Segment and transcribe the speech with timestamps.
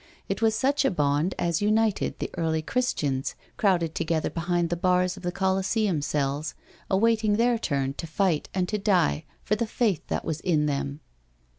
[0.27, 4.75] It was such a bond as united the early Chris tians crowded together behind the
[4.75, 6.55] bars of the Coliseum cells
[6.89, 11.01] awaiting their turn to fight and to die for the faith that was in them.